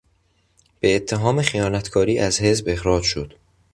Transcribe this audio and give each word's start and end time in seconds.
به 0.79 0.95
اتهام 0.95 1.41
خیانتکاری 1.41 2.19
از 2.19 2.41
حزب 2.41 2.63
اخراج 2.67 3.03
شد. 3.03 3.33